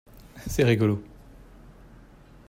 C'est 0.47 0.63
rigolo. 0.63 1.03